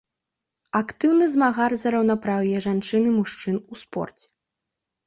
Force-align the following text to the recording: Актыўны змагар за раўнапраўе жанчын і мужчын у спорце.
Актыўны 0.79 1.27
змагар 1.35 1.71
за 1.83 1.93
раўнапраўе 1.97 2.57
жанчын 2.69 3.03
і 3.13 3.17
мужчын 3.21 3.55
у 3.71 3.81
спорце. 3.85 4.27